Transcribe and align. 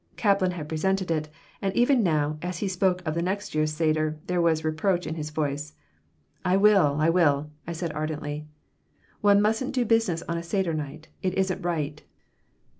Kaplan 0.17 0.49
had 0.53 0.71
resented 0.71 1.11
it, 1.11 1.29
and 1.61 1.71
even 1.75 2.01
now, 2.01 2.39
as 2.41 2.57
he 2.57 2.67
spoke 2.67 3.05
of 3.07 3.13
the 3.13 3.21
next 3.21 3.53
year's 3.53 3.71
seder, 3.71 4.17
there 4.25 4.41
was 4.41 4.63
reproach 4.63 5.05
in 5.05 5.13
his 5.13 5.29
voice. 5.29 5.75
"I 6.43 6.57
will, 6.57 6.95
I 6.99 7.11
will," 7.11 7.51
I 7.67 7.73
said, 7.73 7.93
ardently. 7.93 8.47
"One 9.21 9.43
mustn't 9.43 9.75
do 9.75 9.85
business 9.85 10.23
on 10.27 10.39
a 10.39 10.43
seder 10.43 10.73
night. 10.73 11.09
It 11.21 11.35
isn't 11.35 11.61
right." 11.61 12.01